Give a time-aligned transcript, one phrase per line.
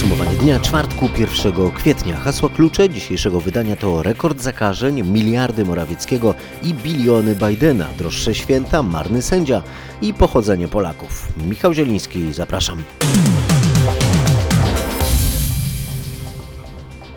[0.00, 2.16] Podsumowanie dnia czwartku 1 kwietnia.
[2.16, 9.22] Hasła klucze dzisiejszego wydania to rekord zakażeń, miliardy Morawieckiego i biliony Bidena, droższe święta, marny
[9.22, 9.62] sędzia
[10.02, 11.28] i pochodzenie Polaków.
[11.48, 12.82] Michał Zieliński, zapraszam.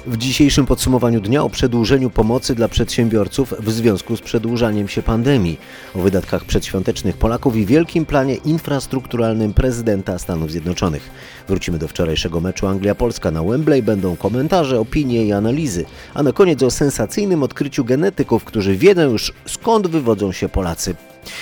[0.08, 5.60] W dzisiejszym podsumowaniu dnia o przedłużeniu pomocy dla przedsiębiorców w związku z przedłużaniem się pandemii,
[5.96, 11.10] o wydatkach przedświątecznych Polaków i wielkim planie infrastrukturalnym prezydenta Stanów Zjednoczonych.
[11.48, 16.64] Wrócimy do wczorajszego meczu Anglia-Polska na Wembley, będą komentarze, opinie i analizy, a na koniec
[16.64, 20.96] o sensacyjnym odkryciu genetyków, którzy wiedzą już skąd wywodzą się Polacy.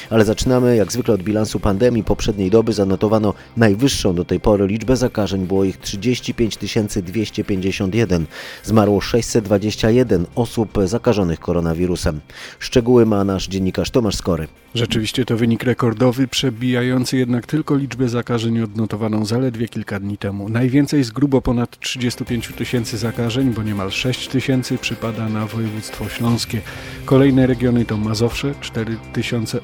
[0.09, 2.03] Ale zaczynamy jak zwykle od bilansu pandemii.
[2.03, 6.57] Poprzedniej doby zanotowano najwyższą do tej pory liczbę zakażeń, było ich 35
[7.03, 8.25] 251.
[8.63, 12.21] Zmarło 621 osób zakażonych koronawirusem.
[12.59, 14.47] Szczegóły ma nasz dziennikarz Tomasz Skory.
[14.75, 20.49] Rzeczywiście to wynik rekordowy, przebijający jednak tylko liczbę zakażeń odnotowaną zaledwie kilka dni temu.
[20.49, 26.61] Najwięcej z grubo ponad 35 tysięcy zakażeń, bo niemal 6 tysięcy przypada na województwo śląskie.
[27.05, 29.63] Kolejne regiony to Mazowsze 4800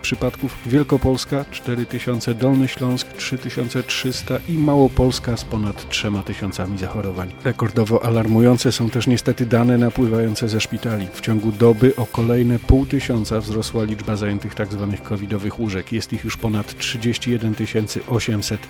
[0.00, 7.32] przypadków, Wielkopolska 4000, Dolny Śląsk 3300 i Małopolska z ponad 3000 zachorowań.
[7.44, 11.06] Rekordowo alarmujące są też niestety dane napływające ze szpitali.
[11.12, 14.88] W ciągu doby o kolejne pół tysiąca wzrosła liczba zajętych tzw.
[14.90, 15.92] Tak covidowych łóżek.
[15.92, 17.54] Jest ich już ponad 31
[18.08, 18.60] 800.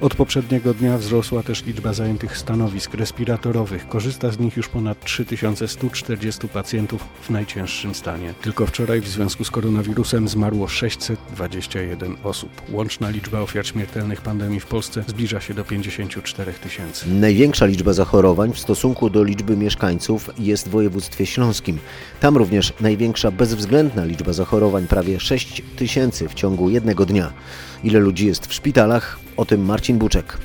[0.00, 3.88] Od poprzedniego dnia wzrosła też liczba zajętych stanowisk respiratorowych.
[3.88, 8.34] Korzysta z nich już ponad 3140 pacjentów w najcięższym stanie.
[8.42, 12.50] Tylko wczoraj w związku z koronawirusem zmarło 621 osób.
[12.70, 17.10] Łączna liczba ofiar śmiertelnych pandemii w Polsce zbliża się do 54 tysięcy.
[17.10, 21.78] Największa liczba zachorowań w stosunku do liczby mieszkańców jest w województwie śląskim.
[22.20, 27.32] Tam również największa bezwzględna liczba zachorowań, prawie 6 tysięcy w ciągu jednego dnia.
[27.84, 29.18] Ile ludzi jest w szpitalach?
[29.36, 30.38] O tym Marcin Buczek.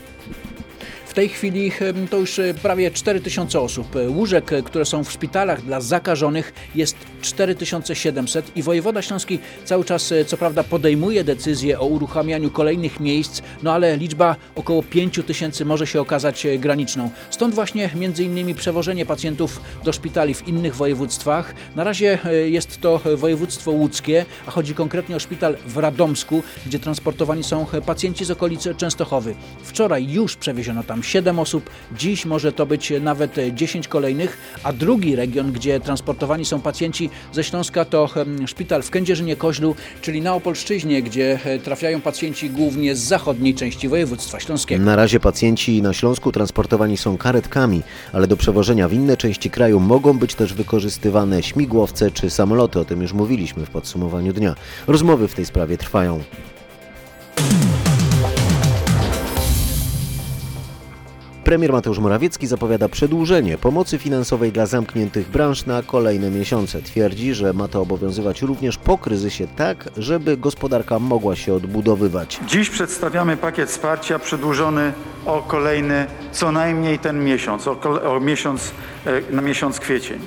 [1.11, 1.71] W tej chwili
[2.09, 3.95] to już e, prawie 4000 osób.
[3.95, 9.85] E, łóżek, e, które są w szpitalach dla zakażonych jest 4700 i wojewoda śląski cały
[9.85, 15.87] czas co prawda podejmuje decyzję o uruchamianiu kolejnych miejsc, no ale liczba około 5000 może
[15.87, 17.09] się okazać graniczną.
[17.29, 21.53] Stąd właśnie między innymi przewożenie pacjentów do szpitali w innych województwach.
[21.75, 27.43] Na razie jest to województwo łódzkie, a chodzi konkretnie o szpital w Radomsku, gdzie transportowani
[27.43, 29.35] są pacjenci z okolicy Częstochowy.
[29.63, 35.15] Wczoraj już przewieziono tam 7 osób, dziś może to być nawet 10 kolejnych, a drugi
[35.15, 38.09] region, gdzie transportowani są pacjenci ze Śląska to
[38.45, 44.39] szpital w Kędzierzynie-Koźlu, czyli na Opolszczyźnie, gdzie e, trafiają pacjenci głównie z zachodniej części województwa
[44.39, 44.85] śląskiego.
[44.85, 47.81] Na razie pacjenci na Śląsku transportowani są karetkami,
[48.13, 52.85] ale do przewożenia w inne części kraju mogą być też wykorzystywane śmigłowce czy samoloty, o
[52.85, 54.55] tym już mówiliśmy w podsumowaniu dnia.
[54.87, 56.19] Rozmowy w tej sprawie trwają.
[61.51, 66.81] Premier Mateusz Morawiecki zapowiada przedłużenie pomocy finansowej dla zamkniętych branż na kolejne miesiące.
[66.81, 72.39] Twierdzi, że ma to obowiązywać również po kryzysie tak, żeby gospodarka mogła się odbudowywać.
[72.47, 74.93] Dziś przedstawiamy pakiet wsparcia przedłużony
[75.25, 77.77] o kolejny co najmniej ten miesiąc, o,
[78.13, 78.71] o miesiąc
[79.05, 80.19] e, na miesiąc kwiecień.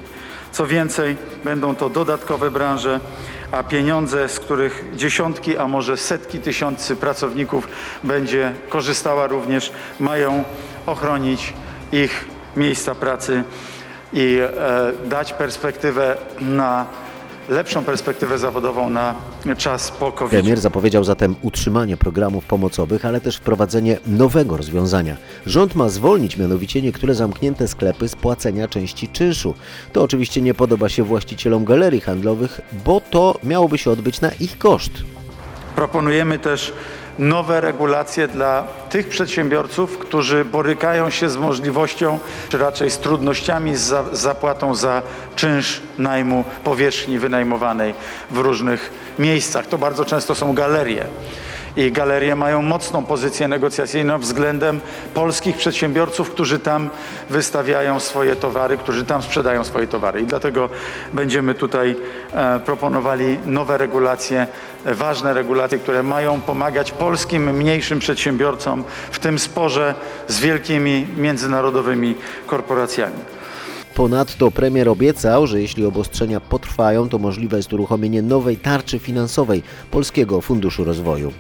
[0.53, 3.01] Co więcej, będą to dodatkowe branże,
[3.53, 7.69] a pieniądze, z których dziesiątki, a może setki tysięcy pracowników
[8.05, 10.45] będzie korzystała również, mają
[10.87, 11.53] ochronić
[11.93, 12.25] ich
[12.57, 13.45] miejsca pracy
[14.13, 16.87] i e, dać perspektywę na
[17.49, 19.15] lepszą perspektywę zawodową na
[19.59, 20.31] czas po COVID.
[20.31, 25.17] Premier zapowiedział zatem utrzymanie programów pomocowych, ale też wprowadzenie nowego rozwiązania.
[25.47, 29.55] Rząd ma zwolnić mianowicie niektóre zamknięte sklepy z płacenia części czynszu.
[29.93, 34.59] To oczywiście nie podoba się właścicielom galerii handlowych, bo to miałoby się odbyć na ich
[34.59, 34.93] koszt.
[35.77, 36.73] Proponujemy też
[37.19, 44.17] nowe regulacje dla tych przedsiębiorców, którzy borykają się z możliwością, czy raczej z trudnościami z
[44.17, 45.03] zapłatą za
[45.37, 47.95] czynsz najmu powierzchni wynajmowanej
[48.31, 49.67] w różnych miejscach.
[49.67, 51.07] To bardzo często są galerie
[51.77, 54.81] i galerie mają mocną pozycję negocjacyjną względem
[55.15, 56.91] polskich przedsiębiorców, którzy tam
[57.31, 60.21] wystawiają swoje towary, którzy tam sprzedają swoje towary.
[60.21, 60.69] I dlatego
[61.13, 61.97] będziemy tutaj
[62.33, 64.47] e, proponowali nowe regulacje,
[64.85, 69.95] ważne regulacje, które mają pomagać polskim mniejszym przedsiębiorcom w tym sporze
[70.29, 72.15] z wielkimi międzynarodowymi
[72.47, 73.17] korporacjami.
[73.95, 80.41] Ponadto premier obiecał, że jeśli obostrzenia potrwają, to możliwe jest uruchomienie nowej tarczy finansowej Polskiego
[80.41, 81.33] Funduszu Rozwoju.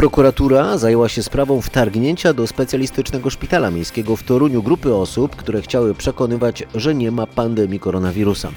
[0.00, 5.94] Prokuratura zajęła się sprawą wtargnięcia do specjalistycznego szpitala miejskiego w Toruniu grupy osób, które chciały
[5.94, 8.50] przekonywać, że nie ma pandemii koronawirusa.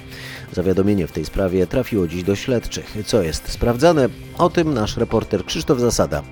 [0.51, 2.97] Zawiadomienie w tej sprawie trafiło dziś do śledczych.
[3.05, 4.09] Co jest sprawdzane?
[4.37, 6.23] O tym nasz reporter Krzysztof Zasada.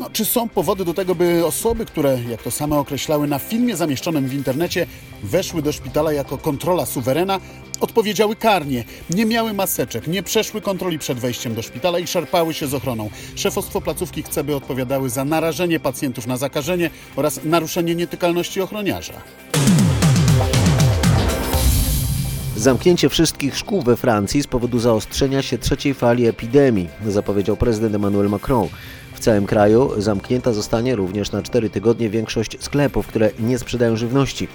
[0.00, 3.76] No, czy są powody do tego, by osoby, które, jak to same określały na filmie
[3.76, 4.86] zamieszczonym w internecie,
[5.22, 7.40] weszły do szpitala jako kontrola suwerena,
[7.80, 12.66] odpowiedziały karnie, nie miały maseczek, nie przeszły kontroli przed wejściem do szpitala i szarpały się
[12.66, 13.10] z ochroną.
[13.34, 19.14] Szefostwo placówki chce, by odpowiadały za narażenie pacjentów na zakażenie oraz naruszenie nietykalności ochroniarza.
[22.56, 28.28] Zamknięcie wszystkich szkół we Francji z powodu zaostrzenia się trzeciej fali epidemii, zapowiedział prezydent Emmanuel
[28.28, 28.68] Macron.
[29.18, 34.48] W całym kraju zamknięta zostanie również na cztery tygodnie większość sklepów, które nie sprzedają żywności.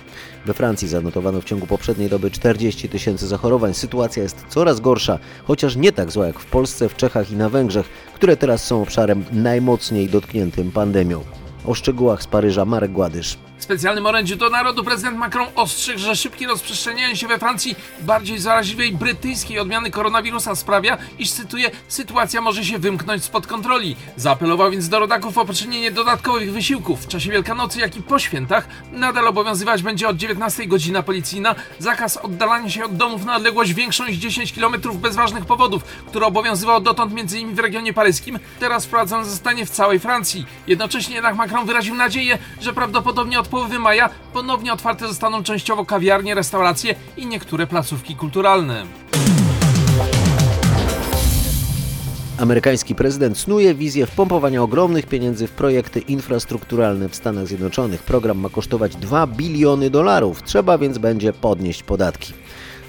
[0.45, 3.73] We Francji zanotowano w ciągu poprzedniej doby 40 tysięcy zachorowań.
[3.73, 7.49] Sytuacja jest coraz gorsza, chociaż nie tak zła jak w Polsce, w Czechach i na
[7.49, 11.21] Węgrzech, które teraz są obszarem najmocniej dotkniętym pandemią.
[11.65, 13.37] O szczegółach z Paryża Marek Gładysz.
[13.63, 18.39] W specjalnym orędziu do narodu prezydent Macron ostrzegł, że szybkie rozprzestrzenianie się we Francji bardziej
[18.39, 23.95] zaraźliwej brytyjskiej odmiany koronawirusa sprawia, iż cytuję, sytuacja może się wymknąć spod kontroli.
[24.15, 27.03] Zaapelował więc do rodaków o poczynienie dodatkowych wysiłków.
[27.03, 32.17] W czasie Wielkanocy, jak i po świętach nadal obowiązywać będzie od 19 godzina policyjna zakaz
[32.17, 36.81] oddalania się od domów na odległość większą niż 10 km bez ważnych powodów, który obowiązywał
[36.81, 37.55] dotąd m.in.
[37.55, 40.45] w regionie paryskim, teraz wprowadzony zostanie w całej Francji.
[40.67, 46.35] Jednocześnie jednak Macron wyraził nadzieję, że prawdopodobnie od połowy maja ponownie otwarte zostaną częściowo kawiarnie,
[46.35, 48.85] restauracje i niektóre placówki kulturalne.
[52.39, 58.03] Amerykański prezydent snuje wizję wpompowania ogromnych pieniędzy w projekty infrastrukturalne w Stanach Zjednoczonych.
[58.03, 62.33] Program ma kosztować 2 biliony dolarów, trzeba więc będzie podnieść podatki.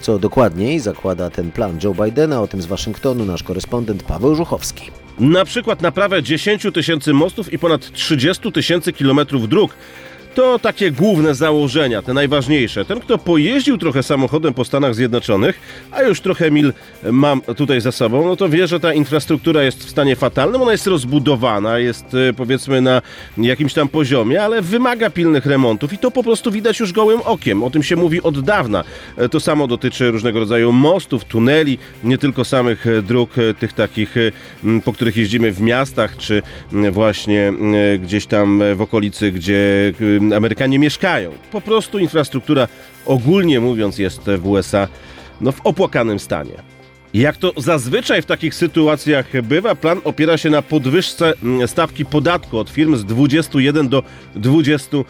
[0.00, 4.90] Co dokładniej zakłada ten plan Joe Bidena, o tym z Waszyngtonu nasz korespondent Paweł Żuchowski.
[5.18, 9.74] Na przykład naprawę 10 tysięcy mostów i ponad 30 tysięcy kilometrów dróg.
[10.34, 12.84] To takie główne założenia, te najważniejsze.
[12.84, 15.60] Ten, kto pojeździł trochę samochodem po Stanach Zjednoczonych,
[15.92, 16.72] a już trochę mil
[17.12, 20.62] mam tutaj za sobą, no to wie, że ta infrastruktura jest w stanie fatalnym.
[20.62, 23.02] Ona jest rozbudowana, jest e, powiedzmy na
[23.38, 27.62] jakimś tam poziomie, ale wymaga pilnych remontów i to po prostu widać już gołym okiem.
[27.62, 28.84] O tym się mówi od dawna.
[29.16, 33.72] E, To samo dotyczy różnego rodzaju mostów, tuneli, nie tylko samych e, dróg, e, tych
[33.72, 34.14] takich,
[34.84, 36.42] po których jeździmy w miastach, czy
[36.92, 37.52] właśnie
[37.98, 39.92] gdzieś tam w okolicy, gdzie
[40.32, 41.30] Amerykanie mieszkają.
[41.52, 42.68] Po prostu infrastruktura
[43.06, 44.88] ogólnie mówiąc jest w USA
[45.40, 46.74] no, w opłakanym stanie.
[47.14, 52.58] Jak to zazwyczaj w takich sytuacjach bywa, plan opiera się na podwyżce mm, stawki podatku
[52.58, 54.02] od firm z 21 do
[54.36, 55.04] 28%.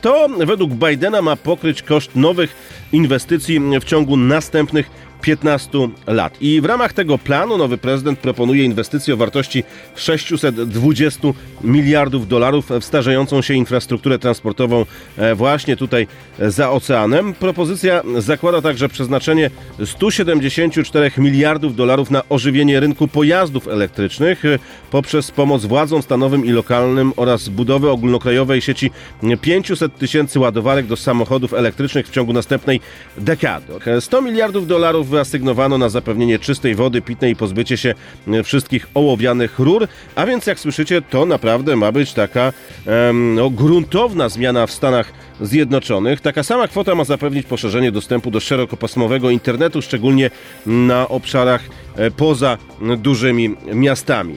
[0.00, 2.56] To według Bidena ma pokryć koszt nowych
[2.92, 4.90] inwestycji w ciągu następnych
[5.26, 6.36] 15 lat.
[6.40, 9.64] I w ramach tego planu nowy prezydent proponuje inwestycje o wartości
[9.96, 11.28] 620
[11.64, 14.86] miliardów dolarów w starzejącą się infrastrukturę transportową
[15.16, 16.06] e, właśnie tutaj
[16.38, 17.34] e, za oceanem.
[17.34, 19.50] Propozycja zakłada także przeznaczenie
[19.84, 24.58] 174 miliardów dolarów na ożywienie rynku pojazdów elektrycznych e,
[24.90, 28.90] poprzez pomoc władzom stanowym i lokalnym oraz budowę ogólnokrajowej sieci
[29.40, 32.80] 500 tysięcy ładowarek do samochodów elektrycznych w ciągu następnej
[33.18, 33.66] dekady.
[34.00, 37.94] 100 miliardów dolarów wyasygnowano na zapewnienie czystej wody pitnej i pozbycie się
[38.28, 42.52] e, wszystkich ołowianych rur, a więc jak słyszycie, to naprawdę ma być taka
[42.86, 46.20] em, no, gruntowna zmiana w Stanach Zjednoczonych.
[46.20, 50.30] Taka sama kwota ma zapewnić poszerzenie dostępu do szerokopasmowego internetu, szczególnie
[50.66, 51.62] na obszarach
[51.96, 52.58] e, poza
[52.98, 54.36] dużymi miastami.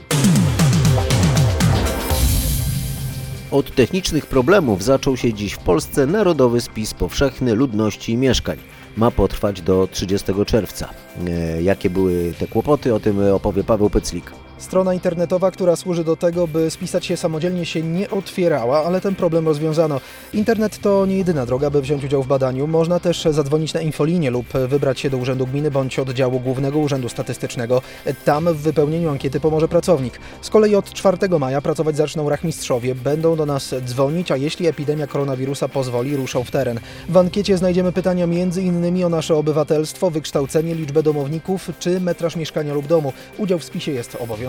[3.51, 8.57] Od technicznych problemów zaczął się dziś w Polsce Narodowy Spis Powszechny Ludności i Mieszkań.
[8.97, 10.89] Ma potrwać do 30 czerwca.
[11.27, 14.31] E, jakie były te kłopoty, o tym opowie Paweł Pyclik.
[14.59, 19.15] Strona internetowa, która służy do tego, by spisać się samodzielnie, się nie otwierała, ale ten
[19.15, 20.01] problem rozwiązano.
[20.33, 22.67] Internet to nie jedyna droga, by wziąć udział w badaniu.
[22.67, 27.09] Można też zadzwonić na infolinię lub wybrać się do Urzędu Gminy bądź oddziału Głównego Urzędu
[27.09, 27.81] Statystycznego.
[28.25, 30.19] Tam w wypełnieniu ankiety pomoże pracownik.
[30.41, 32.95] Z kolei od 4 maja pracować zaczną rachmistrzowie.
[32.95, 36.79] Będą do nas dzwonić, a jeśli epidemia koronawirusa pozwoli, ruszą w teren.
[37.09, 39.03] W ankiecie znajdziemy pytania m.in.
[39.03, 43.13] o nasze obywatelstwo, wykształcenie, liczbę domowników czy metraż mieszkania lub domu.
[43.37, 44.48] Udział w spisie jest obowiązkowy.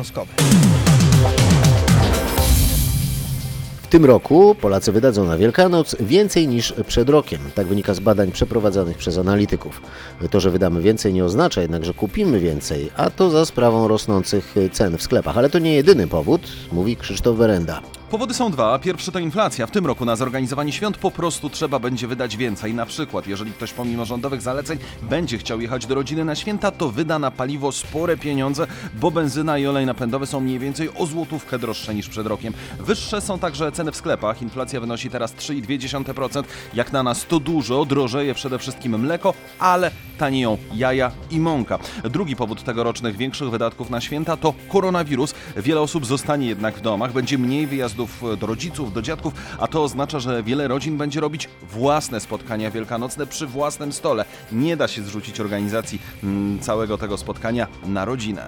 [3.83, 7.41] W tym roku Polacy wydadzą na Wielkanoc więcej niż przed rokiem.
[7.55, 9.83] Tak wynika z badań przeprowadzonych przez analityków.
[10.31, 14.55] To, że wydamy więcej nie oznacza jednak, że kupimy więcej, a to za sprawą rosnących
[14.73, 15.39] cen w sklepach.
[15.39, 16.41] Ale to nie jedyny powód,
[16.73, 17.81] mówi Krzysztof Werenda.
[18.11, 18.79] Powody są dwa.
[18.79, 19.67] Pierwszy to inflacja.
[19.67, 22.75] W tym roku na zorganizowanie świąt po prostu trzeba będzie wydać więcej.
[22.75, 26.91] Na przykład, jeżeli ktoś pomimo rządowych zaleceń będzie chciał jechać do rodziny na święta, to
[26.91, 31.59] wyda na paliwo spore pieniądze, bo benzyna i olej napędowy są mniej więcej o złotówkę
[31.59, 32.55] droższe niż przed rokiem.
[32.79, 34.43] Wyższe są także ceny w sklepach.
[34.43, 36.45] Inflacja wynosi teraz 3,2%.
[36.75, 41.79] Jak na nas to dużo, drożeje przede wszystkim mleko, ale tanieją jaja i mąka.
[42.05, 45.35] Drugi powód tegorocznych większych wydatków na święta to koronawirus.
[45.57, 48.00] Wiele osób zostanie jednak w domach, będzie mniej wyjazdów
[48.41, 53.27] do rodziców, do dziadków, a to oznacza, że wiele rodzin będzie robić własne spotkania wielkanocne
[53.27, 54.25] przy własnym stole.
[54.53, 58.47] Nie da się zrzucić organizacji mm, całego tego spotkania na rodzinę.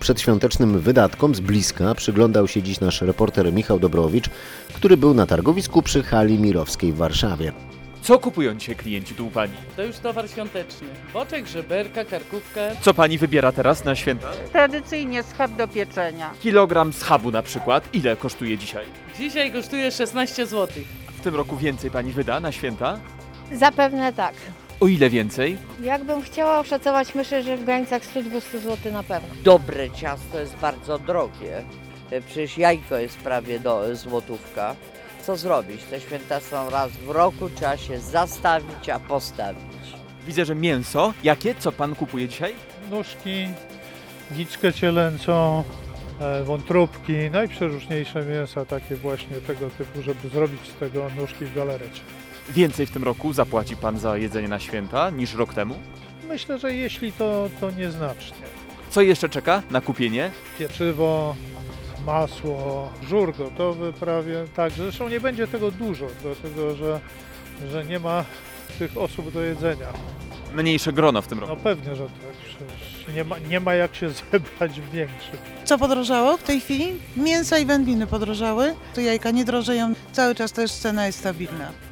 [0.00, 4.30] Przedświątecznym wydatkom z bliska przyglądał się dziś nasz reporter Michał Dobrowicz,
[4.74, 7.52] który był na targowisku przy hali Mirowskiej w Warszawie.
[8.06, 9.52] Co kupują dzisiaj klienci tu u Pani?
[9.76, 10.88] To już towar świąteczny.
[11.12, 12.60] Boczek, żeberka, karkówka.
[12.80, 14.28] Co Pani wybiera teraz na święta?
[14.52, 16.30] Tradycyjnie schab do pieczenia.
[16.42, 17.88] Kilogram schabu na przykład.
[17.92, 18.84] Ile kosztuje dzisiaj?
[19.18, 20.84] Dzisiaj kosztuje 16 zł.
[21.18, 22.98] W tym roku więcej Pani wyda na święta?
[23.52, 24.34] Zapewne tak.
[24.80, 25.58] O ile więcej?
[25.82, 29.28] Jakbym chciała oszacować, myślę, że w granicach 100-200 zł na pewno.
[29.44, 31.62] Dobre ciasto jest bardzo drogie.
[32.10, 34.76] E, Przecież jajko jest prawie do złotówka.
[35.26, 35.82] Co zrobić?
[35.82, 39.62] Te święta są raz w roku, trzeba się zastawić, a postawić.
[40.26, 41.12] Widzę, że mięso.
[41.22, 41.54] Jakie?
[41.54, 42.54] Co Pan kupuje dzisiaj?
[42.90, 43.48] nóżki,
[44.32, 45.64] giczkę cielęcą,
[46.20, 52.00] e, wątróbki, najprzeróżniejsze mięsa takie właśnie tego typu, żeby zrobić z tego nóżki w galerecie.
[52.48, 55.74] Więcej w tym roku zapłaci Pan za jedzenie na święta niż rok temu?
[56.28, 58.46] Myślę, że jeśli to, to nieznacznie.
[58.90, 60.30] Co jeszcze czeka na kupienie?
[60.58, 61.36] Pieczywo,
[62.06, 67.00] masło, żur gotowy prawie, tak, zresztą nie będzie tego dużo, dlatego że,
[67.70, 68.24] że nie ma
[68.78, 69.86] tych osób do jedzenia.
[70.54, 71.52] Mniejsze grono w tym roku.
[71.56, 72.12] No pewnie, że tak,
[72.44, 75.36] przecież nie ma, nie ma jak się zebrać w większym.
[75.64, 76.92] Co podrożało w tej chwili?
[77.16, 81.85] Mięsa i wędliny podrożały, to jajka nie drożeją, cały czas też cena jest stabilna.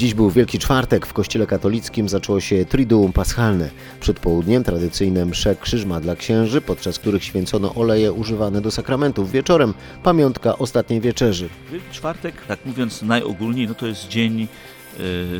[0.00, 1.06] Dziś był Wielki Czwartek.
[1.06, 3.70] W Kościele katolickim zaczęło się Triduum Paschalne.
[4.00, 9.30] Przed południem tradycyjne msze krzyżma dla księży, podczas których święcono oleje używane do sakramentów.
[9.30, 11.48] Wieczorem pamiątka ostatniej wieczerzy.
[11.72, 14.46] Wielki Czwartek, tak mówiąc najogólniej, no to jest dzień e,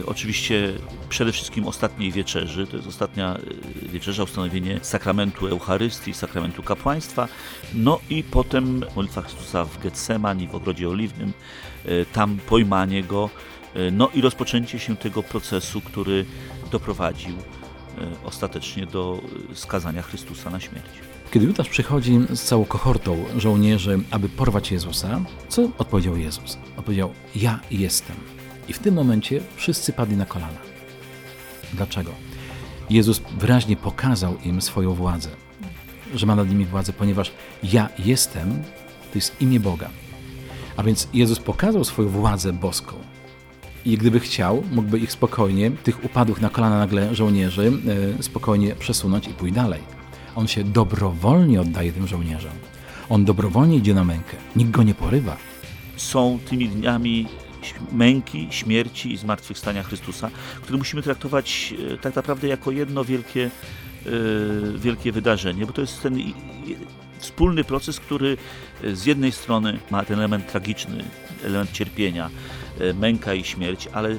[0.06, 0.72] oczywiście
[1.08, 2.66] przede wszystkim ostatniej wieczerzy.
[2.66, 3.36] To jest ostatnia
[3.84, 7.28] e, wieczerza, ustanowienie sakramentu Eucharystii, sakramentu kapłaństwa.
[7.74, 11.32] No i potem modlitwa Chrystusa w Getsemani, w Ogrodzie Oliwnym,
[11.84, 13.30] e, tam pojmanie Go,
[13.92, 16.24] no i rozpoczęcie się tego procesu, który
[16.70, 19.20] doprowadził e, ostatecznie do
[19.52, 20.90] e, skazania Chrystusa na śmierć.
[21.30, 26.58] Kiedy Judasz przychodzi z całą kohortą żołnierzy, aby porwać Jezusa, co odpowiedział Jezus?
[26.76, 28.16] Odpowiedział: Ja jestem.
[28.68, 30.58] I w tym momencie wszyscy padli na kolana.
[31.74, 32.10] Dlaczego?
[32.90, 35.28] Jezus wyraźnie pokazał im swoją władzę,
[36.14, 38.62] że ma nad nimi władzę, ponieważ ja jestem
[39.12, 39.90] to jest imię Boga.
[40.76, 43.09] A więc Jezus pokazał swoją władzę boską.
[43.84, 47.72] I gdyby chciał, mógłby ich spokojnie, tych upadłych na kolana nagle żołnierzy,
[48.18, 49.80] e, spokojnie przesunąć i pójść dalej.
[50.36, 52.52] On się dobrowolnie oddaje tym żołnierzom.
[53.08, 54.36] On dobrowolnie idzie na mękę.
[54.56, 55.36] Nikt go nie porywa.
[55.96, 57.26] są tymi dniami
[57.92, 60.30] męki, śmierci i zmartwychwstania Chrystusa,
[60.62, 63.50] które musimy traktować e, tak naprawdę jako jedno wielkie,
[64.06, 64.10] e,
[64.78, 66.18] wielkie wydarzenie, bo to jest ten
[67.18, 68.36] wspólny proces, który
[68.92, 71.04] z jednej strony ma ten element tragiczny,
[71.44, 72.30] element cierpienia,
[72.94, 74.16] męka i śmierć, ale e,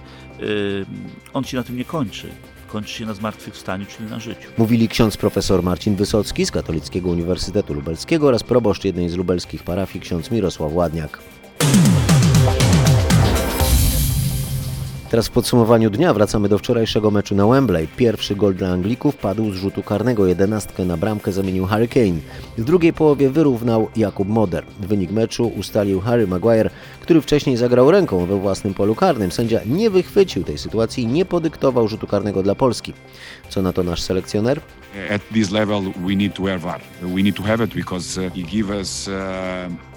[1.33, 2.29] on się na tym nie kończy.
[2.67, 4.49] Kończy się na zmartwychwstaniu, czyli na życiu.
[4.57, 10.05] Mówili ksiądz profesor Marcin Wysocki z Katolickiego Uniwersytetu Lubelskiego oraz proboszcz jednej z lubelskich parafii
[10.05, 11.19] ksiądz Mirosław Ładniak.
[15.11, 17.87] Teraz w podsumowaniu dnia wracamy do wczorajszego meczu na Wembley.
[17.87, 20.27] Pierwszy gol dla Anglików padł z rzutu karnego.
[20.27, 22.19] Jedenastkę na bramkę zamienił Harry Kane.
[22.57, 24.65] W drugiej połowie wyrównał Jakub Moder.
[24.79, 26.69] Wynik meczu ustalił Harry Maguire,
[27.01, 29.31] który wcześniej zagrał ręką we własnym polu karnym.
[29.31, 32.93] Sędzia nie wychwycił tej sytuacji i nie podyktował rzutu karnego dla Polski.
[33.49, 34.57] Co na to nasz selekcjoner?
[34.57, 35.19] Uh,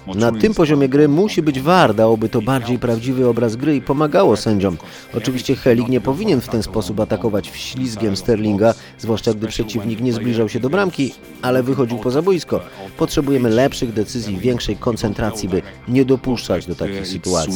[0.07, 3.81] uh, Na tym poziomie gry musi być VAR, dałoby to bardziej prawdziwy obraz gry i
[3.81, 4.77] pomagało sędziom.
[5.13, 10.49] Oczywiście Helik nie powinien w ten sposób atakować wślizgiem Sterlinga, zwłaszcza gdy przeciwnik nie zbliżał
[10.49, 12.61] się do bramki, ale wychodził poza boisko.
[12.97, 17.51] Potrzebujemy lepszych decyzji, większej koncentracji, by nie dopuszczać do takich sytuacji.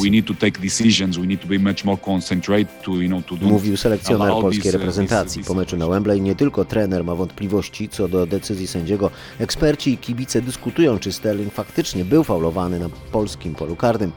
[3.50, 5.44] Mówił selekcjoner polskiej uh, reprezentacji.
[5.44, 9.10] Po meczu na Wembley nie tylko trener ma wątpliwości co do decyzji sędziego.
[9.38, 14.12] Eksperci i kibice dyskutują, czy Sterling faktycznie był faulowany na polskim polu karnym,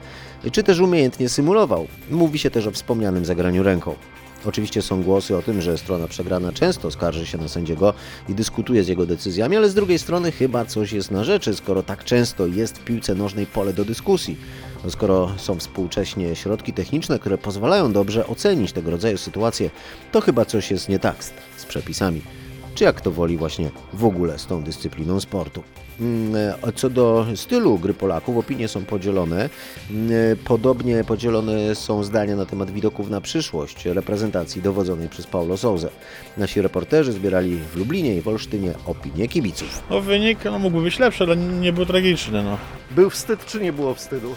[0.52, 1.86] czy też umiejętnie symulował.
[2.10, 3.94] Mówi się też o wspomnianym zagraniu ręką.
[4.46, 7.94] Oczywiście są głosy o tym, że strona przegrana często skarży się na sędziego
[8.28, 11.82] i dyskutuje z jego decyzjami, ale z drugiej strony chyba coś jest na rzeczy, skoro
[11.82, 14.36] tak często jest w piłce nożnej pole do dyskusji.
[14.84, 19.70] No skoro są współcześnie środki techniczne, które pozwalają dobrze ocenić tego rodzaju sytuacje,
[20.12, 22.22] to chyba coś jest nie tak z, z przepisami.
[22.74, 25.62] Czy jak to woli właśnie w ogóle z tą dyscypliną sportu.
[26.00, 29.50] Mm, e, Co do stylu gry Polaków, opinie są podzielone.
[29.90, 35.56] Mm, e, Podobnie podzielone są zdania na temat widoków na przyszłość reprezentacji dowodzonej przez Paulo
[35.56, 35.88] Souza.
[36.36, 39.82] Nasi reporterzy zbierali w Lublinie i w Olsztynie opinie kibiców.
[39.90, 42.42] No wynik no, mógłby być lepszy, ale nie był tragiczny.
[42.42, 42.58] No.
[42.90, 44.34] Był wstyd czy nie było wstydu?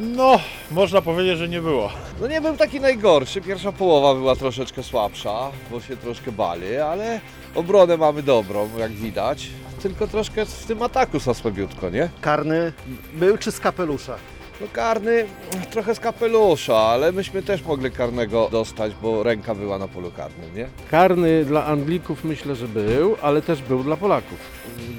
[0.00, 1.90] No, można powiedzieć, że nie było.
[2.20, 3.40] No nie był taki najgorszy.
[3.40, 7.20] Pierwsza połowa była troszeczkę słabsza, bo się troszkę bali, ale
[7.54, 9.48] obronę mamy dobrą, jak widać.
[9.82, 12.08] Tylko troszkę w tym ataku słabiutko, nie?
[12.20, 12.72] Karny
[13.14, 14.16] był czy z kapelusza?
[14.60, 15.26] No karny
[15.70, 20.54] trochę z kapelusza, ale myśmy też mogli karnego dostać, bo ręka była na polu karnym,
[20.54, 20.68] nie?
[20.90, 24.38] Karny dla Anglików myślę, że był, ale też był dla Polaków.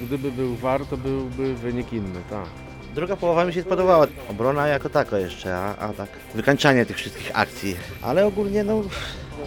[0.06, 2.67] Gdyby był war, to byłby wynik inny, tak.
[2.94, 4.06] Druga połowa mi się podobała.
[4.30, 7.76] Obrona jako tako jeszcze, a, a tak wykańczanie tych wszystkich akcji.
[8.02, 8.82] Ale ogólnie no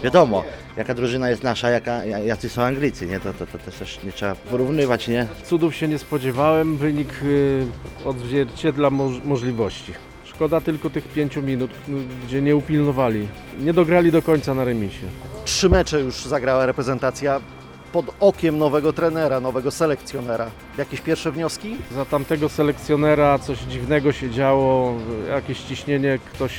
[0.04, 0.44] wiadomo,
[0.76, 3.20] jaka drużyna jest nasza, jaka, jacy są Anglicy, nie?
[3.20, 5.26] To, to, to też nie trzeba porównywać, nie?
[5.44, 7.66] Cudów się nie spodziewałem, wynik y,
[8.04, 9.92] odzwierciedla moż- możliwości.
[10.24, 11.92] Szkoda tylko tych pięciu minut, y,
[12.26, 13.28] gdzie nie upilnowali.
[13.60, 15.06] Nie dograli do końca na remisie.
[15.44, 17.40] Trzy mecze już zagrała reprezentacja
[17.92, 20.50] pod okiem nowego trenera, nowego selekcjonera.
[20.78, 21.76] Jakieś pierwsze wnioski?
[21.94, 24.94] Za tamtego selekcjonera coś dziwnego się działo,
[25.28, 26.52] jakieś ciśnienie, ktoś,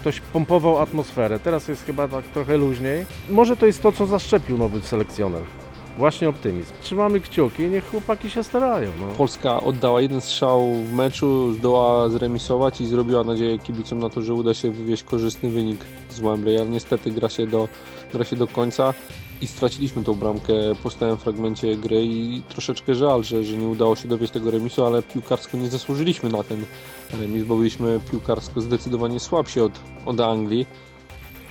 [0.00, 1.38] ktoś pompował atmosferę.
[1.40, 3.06] Teraz jest chyba tak trochę luźniej.
[3.30, 5.42] Może to jest to, co zaszczepił nowy selekcjoner.
[5.98, 6.72] Właśnie optymizm.
[6.82, 8.90] Trzymamy kciuki, niech chłopaki się starają.
[9.00, 9.06] No.
[9.06, 14.34] Polska oddała jeden strzał w meczu, zdołała zremisować i zrobiła nadzieję kibicom na to, że
[14.34, 17.68] uda się wywieźć korzystny wynik z Wembley, ale niestety gra się do,
[18.12, 18.94] gra się do końca
[19.40, 20.52] i straciliśmy tą bramkę
[20.82, 24.84] po stałym fragmencie gry i troszeczkę żal, że, że nie udało się dowieść tego remisu,
[24.84, 26.64] ale piłkarsko nie zasłużyliśmy na ten
[27.20, 29.72] remis, bo byliśmy piłkarsko zdecydowanie słabsi od,
[30.06, 30.66] od Anglii,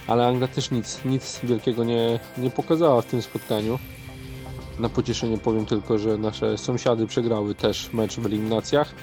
[0.08, 3.79] ale Anglia też nic, nic wielkiego nie, nie pokazała w tym spotkaniu.
[4.79, 8.96] Na pocieszenie powiem tylko, że nasze sąsiady przegrały też mecz w eliminacjach.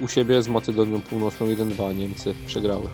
[0.00, 2.88] U siebie z Macedonią Północną 1-2 Niemcy przegrały.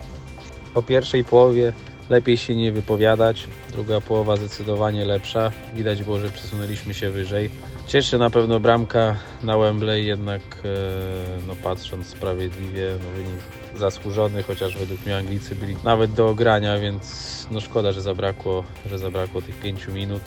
[0.75, 1.73] Po pierwszej połowie
[2.11, 5.53] lepiej się nie wypowiadać, druga połowa zdecydowanie lepsza.
[5.75, 7.51] Widać było, że przesunęliśmy się wyżej.
[7.87, 13.41] Cieszy na pewno bramka na Wembley, jednak e, no, patrząc sprawiedliwie, no, wynik
[13.77, 18.99] zasłużony, chociaż według mnie Anglicy byli nawet do ogrania, więc no, szkoda, że zabrakło, że
[18.99, 20.23] zabrakło tych pięciu minut.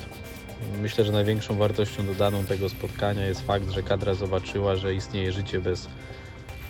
[0.81, 5.59] Myślę, że największą wartością dodaną tego spotkania jest fakt, że kadra zobaczyła, że istnieje życie
[5.59, 5.87] bez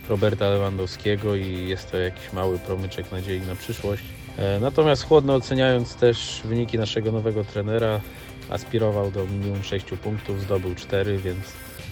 [0.09, 4.03] Roberta Lewandowskiego i jest to jakiś mały promyczek nadziei na przyszłość.
[4.37, 8.01] E, Natomiast chłodno oceniając też wyniki naszego nowego trenera,
[8.49, 11.45] aspirował do minimum 6 punktów, zdobył 4, więc,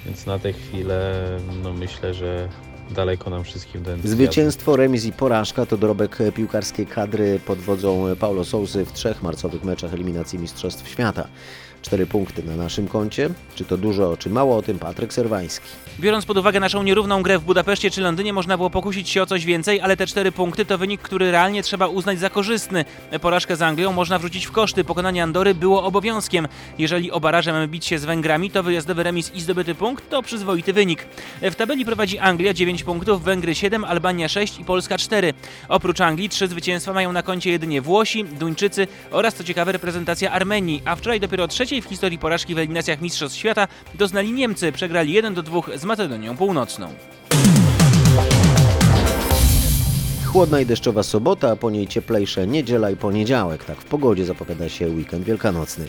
[0.05, 1.15] więc na tę chwilę
[1.63, 2.49] no myślę, że
[2.91, 3.91] daleko nam wszystkim do.
[4.03, 9.63] Zwycięstwo, remis i porażka to dorobek piłkarskiej kadry pod wodzą Paulo Sousy w trzech marcowych
[9.63, 11.27] meczach eliminacji Mistrzostw Świata.
[11.85, 13.29] Cztery punkty na naszym koncie.
[13.55, 15.67] Czy to dużo, czy mało, o tym Patryk Serwański.
[15.99, 19.25] Biorąc pod uwagę naszą nierówną grę w Budapeszcie czy Londynie, można było pokusić się o
[19.25, 22.85] coś więcej, ale te cztery punkty to wynik, który realnie trzeba uznać za korzystny.
[23.21, 24.83] Porażkę z Anglią można wrzucić w koszty.
[24.83, 26.47] Pokonanie Andory było obowiązkiem.
[26.77, 30.21] Jeżeli o baraże mamy bić się z Węgrami, to wyjazdowy remis i zdobyty punkt to
[30.21, 31.07] przyzwoity wynik.
[31.41, 35.33] W tabeli prowadzi Anglia 9 punktów, Węgry 7, Albania 6 i Polska 4.
[35.69, 40.81] Oprócz Anglii trzy zwycięstwa mają na koncie jedynie Włosi, Duńczycy oraz co ciekawe reprezentacja Armenii,
[40.85, 44.71] a wczoraj dopiero trzeciej w historii porażki w eliminacjach Mistrzostw Świata doznali Niemcy.
[44.71, 46.93] Przegrali 1 do 2 z Macedonią Północną.
[50.25, 53.63] Chłodna i deszczowa sobota, a po niej cieplejsze niedziela i poniedziałek.
[53.63, 55.85] Tak w pogodzie zapowiada się weekend wielkanocny.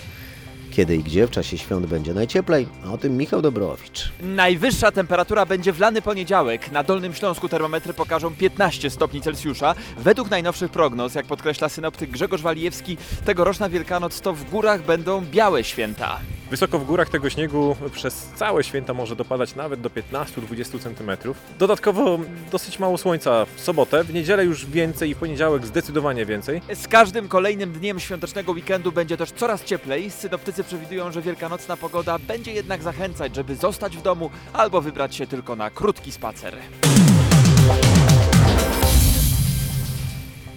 [0.76, 2.68] Kiedy i gdzie w czasie świąt będzie najcieplej?
[2.86, 4.12] A o tym Michał Dobrowicz.
[4.22, 6.72] Najwyższa temperatura będzie w lany poniedziałek.
[6.72, 9.74] Na Dolnym Śląsku termometry pokażą 15 stopni Celsjusza.
[9.98, 15.64] Według najnowszych prognoz, jak podkreśla synoptyk Grzegorz Walijewski, tegoroczna Wielkanoc to w górach będą białe
[15.64, 16.20] święta.
[16.50, 21.32] Wysoko w górach tego śniegu przez całe święta może dopadać nawet do 15-20 cm.
[21.58, 22.18] Dodatkowo
[22.52, 26.60] dosyć mało słońca w sobotę, w niedzielę już więcej i w poniedziałek zdecydowanie więcej.
[26.74, 30.10] Z każdym kolejnym dniem świątecznego weekendu będzie też coraz cieplej.
[30.10, 35.26] Synoptycy przewidują, że wielkanocna pogoda będzie jednak zachęcać, żeby zostać w domu albo wybrać się
[35.26, 36.56] tylko na krótki spacer.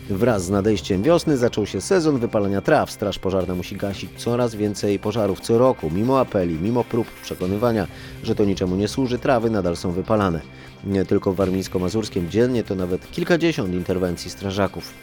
[0.09, 2.91] Wraz z nadejściem wiosny zaczął się sezon wypalania traw.
[2.91, 5.89] Straż pożarna musi gasić coraz więcej pożarów co roku.
[5.89, 7.87] Mimo apeli, mimo prób przekonywania,
[8.23, 10.41] że to niczemu nie służy, trawy nadal są wypalane.
[10.83, 14.93] Nie tylko w warmińsko-mazurskim dziennie to nawet kilkadziesiąt interwencji strażaków.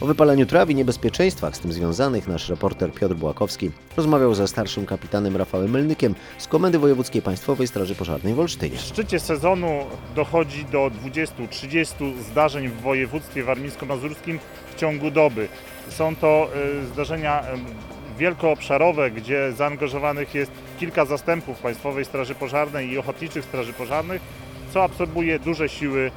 [0.00, 4.86] O wypaleniu traw i niebezpieczeństwach z tym związanych nasz reporter Piotr Błakowski rozmawiał ze starszym
[4.86, 8.76] kapitanem Rafałem Melnykiem z Komendy Wojewódzkiej Państwowej Straży Pożarnej w Olsztynie.
[8.76, 9.68] W szczycie sezonu
[10.14, 14.38] dochodzi do 20-30 zdarzeń w województwie warmińsko-mazurskim
[14.76, 15.48] w ciągu doby.
[15.88, 16.48] Są to
[16.82, 17.56] e, zdarzenia e,
[18.18, 24.22] wielkoobszarowe, gdzie zaangażowanych jest kilka zastępów Państwowej Straży Pożarnej i Ochotniczych Straży Pożarnych,
[24.72, 26.10] co absorbuje duże siły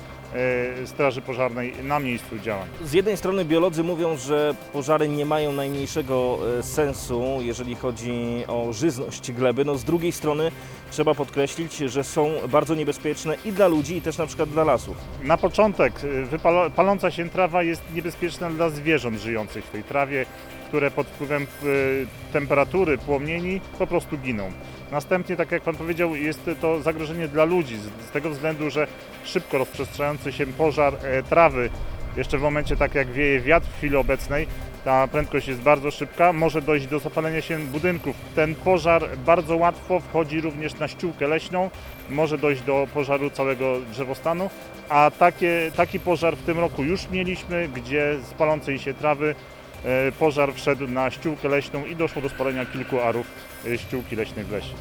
[0.85, 2.67] Straży Pożarnej na miejscu działań.
[2.85, 8.73] Z jednej strony biolodzy mówią, że pożary nie mają najmniejszego e, sensu, jeżeli chodzi o
[8.73, 9.65] żyzność gleby.
[9.65, 10.51] No z drugiej strony
[10.91, 14.97] trzeba podkreślić, że są bardzo niebezpieczne i dla ludzi, i też na przykład dla lasów.
[15.23, 15.93] Na początek
[16.31, 20.25] wypala- paląca się trawa jest niebezpieczna dla zwierząt żyjących w tej trawie,
[20.73, 24.51] które pod wpływem y, temperatury, płomieni po prostu giną.
[24.91, 28.87] Następnie, tak jak Pan powiedział, jest to zagrożenie dla ludzi z, tego względu, że
[29.23, 31.69] szybko rozprzestrzeniający się pożar e, trawy,
[32.17, 34.47] jeszcze w momencie tak jak wieje wiatr w chwili obecnej,
[34.85, 38.15] ta prędkość jest bardzo szybka, może dojść do zapalenia się budynków.
[38.35, 41.69] Ten pożar bardzo łatwo wchodzi również na ściółkę leśną,
[42.09, 44.49] może dojść do pożaru całego drzewostanu,
[44.89, 49.62] a takie, taki pożar w tym roku już mieliśmy, gdzie z palącej się trawy e,
[50.19, 53.27] pożar wszedł na ściółkę leśną i doszło do spalenia kilku arów
[53.65, 54.73] e, ściółki leśnej w lesie.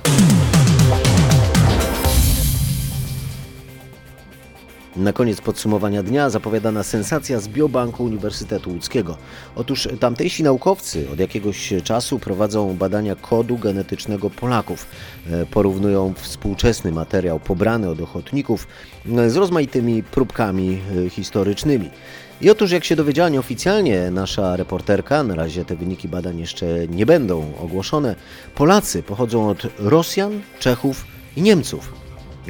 [4.96, 9.16] Na koniec podsumowania dnia zapowiadana sensacja z Biobanku Uniwersytetu Łódzkiego.
[9.56, 14.86] Otóż tamtejsi naukowcy od jakiegoś czasu prowadzą badania kodu genetycznego Polaków.
[15.30, 18.68] E, Porównują współczesny materiał pobrany od ochotników
[19.18, 21.90] e, z rozmaitymi próbkami e, historycznymi.
[22.42, 27.07] I otóż, jak się dowiedziała nieoficjalnie nasza reporterka, na razie te wyniki badań jeszcze nie
[27.07, 28.14] będą ogłoszone,
[28.55, 31.05] Polacy pochodzą od Rosjan, Czechów
[31.37, 31.92] i Niemców.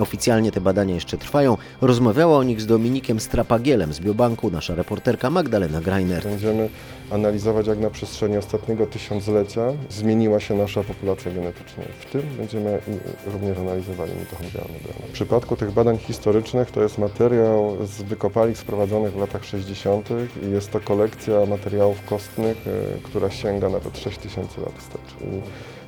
[0.00, 1.57] Oficjalnie te badania jeszcze trwają.
[1.81, 6.24] Rozmawiała o nich z Dominikiem Strapagielem z Biobanku nasza reporterka Magdalena Greiner.
[6.24, 6.68] Będziemy
[7.12, 11.85] analizować, jak na przestrzeni ostatniego tysiąclecia zmieniła się nasza populacja genetyczna.
[12.01, 12.81] W tym będziemy
[13.27, 15.07] również analizowali mitochondrialne DNA.
[15.09, 20.09] W przypadku tych badań historycznych to jest materiał z wykopalik sprowadzonych w latach 60.
[20.42, 22.70] i jest to kolekcja materiałów kostnych, e,
[23.03, 25.14] która sięga nawet 6000 lat wstecz.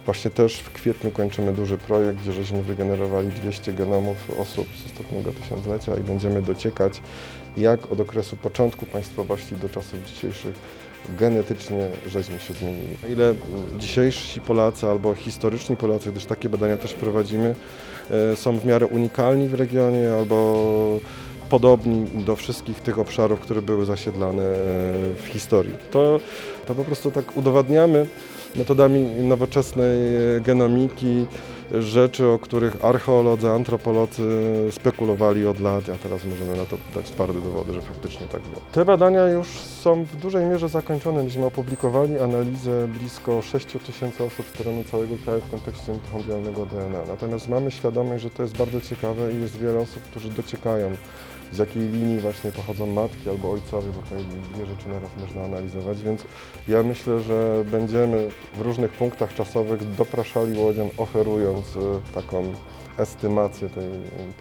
[0.04, 5.32] Właśnie też w kwietniu kończymy duży projekt, gdzie żeśmy wygenerowali 200 genomów osób z ostatniego
[5.32, 7.00] tysiąclecia i będziemy dociekać,
[7.56, 10.54] jak od okresu początku państwowości do czasów dzisiejszych
[11.18, 12.96] genetycznie żeśmy się zmienili.
[13.04, 13.34] O ile
[13.78, 17.54] dzisiejsi Polacy albo historyczni Polacy, gdyż takie badania też prowadzimy,
[18.10, 21.00] e, są w miarę unikalni w regionie albo
[21.48, 24.54] podobni do wszystkich tych obszarów, które były zasiedlane e,
[25.16, 25.74] w historii.
[25.90, 26.20] To,
[26.66, 28.06] to po prostu tak udowadniamy
[28.56, 31.26] metodami nowoczesnej e, genomiki
[31.72, 34.22] rzeczy, o których archeolodzy, antropolodzy
[34.70, 38.60] spekulowali od lat, a teraz możemy na to dać twarde dowody, że faktycznie tak było.
[38.72, 41.22] Te badania już są w dużej mierze zakończone.
[41.22, 46.98] Myśmy opublikowali analizę blisko 6 tysięcy osób z terenu całego kraju w kontekście mitochondrialnego DNA.
[47.08, 50.96] Natomiast mamy świadomość, że to jest bardzo ciekawe i jest wiele osób, którzy dociekają
[51.52, 56.02] z jakiej linii właśnie pochodzą matki albo ojcowie, bo tutaj dwie rzeczy naraz można analizować,
[56.02, 56.24] więc
[56.68, 61.80] ja myślę, że będziemy w różnych punktach czasowych dopraszali łodzian, oferując e,
[62.14, 62.52] taką
[62.98, 63.88] estymację tej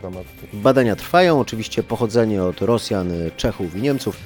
[0.02, 0.48] pramatki.
[0.54, 4.18] Badania trwają, oczywiście pochodzenie od Rosjan, Czechów i Niemców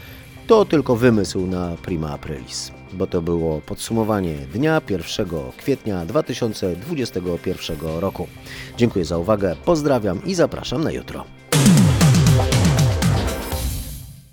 [0.48, 8.28] to tylko wymysł na prima aprilis, bo to było podsumowanie dnia 1 kwietnia 2021 roku.
[8.78, 11.37] Dziękuję za uwagę, pozdrawiam i zapraszam na jutro.